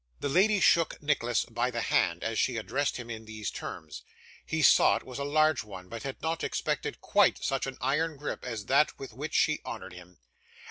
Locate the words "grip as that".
8.17-8.97